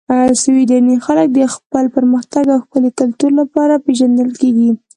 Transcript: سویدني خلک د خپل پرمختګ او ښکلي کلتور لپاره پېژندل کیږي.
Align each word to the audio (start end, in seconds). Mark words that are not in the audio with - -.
سویدني 0.41 0.95
خلک 1.05 1.27
د 1.33 1.39
خپل 1.55 1.85
پرمختګ 1.95 2.43
او 2.53 2.59
ښکلي 2.63 2.91
کلتور 2.99 3.31
لپاره 3.41 3.81
پېژندل 3.85 4.29
کیږي. 4.41 4.69